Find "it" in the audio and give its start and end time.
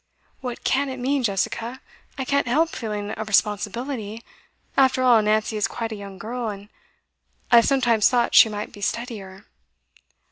0.89-0.97